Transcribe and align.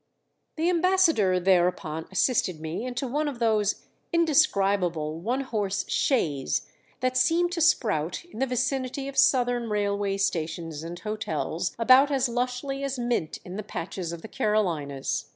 The 0.55 0.67
ambassador 0.67 1.39
thereupon 1.39 2.07
assisted 2.11 2.59
me 2.59 2.87
into 2.87 3.07
one 3.07 3.27
of 3.27 3.37
those 3.37 3.83
indescribable 4.11 5.19
one 5.19 5.41
horse 5.41 5.85
"shays" 5.87 6.63
that 7.01 7.15
seem 7.15 7.49
to 7.51 7.61
sprout 7.61 8.25
in 8.25 8.39
the 8.39 8.47
vicinity 8.47 9.07
of 9.07 9.15
Southern 9.15 9.69
railway 9.69 10.17
stations 10.17 10.81
and 10.81 10.97
hotels 10.97 11.75
about 11.77 12.09
as 12.09 12.27
lushly 12.27 12.83
as 12.83 12.97
mint 12.97 13.37
in 13.45 13.57
the 13.57 13.61
patches 13.61 14.11
of 14.11 14.23
the 14.23 14.27
Carolinas. 14.27 15.29